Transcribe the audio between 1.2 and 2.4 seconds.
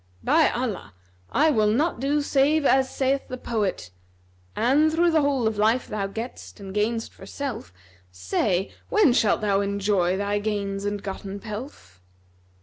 I will not do